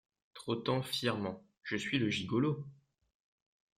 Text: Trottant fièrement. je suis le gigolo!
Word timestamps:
Trottant 0.33 0.81
fièrement. 0.81 1.43
je 1.61 1.75
suis 1.77 1.99
le 1.99 2.09
gigolo! 2.09 2.65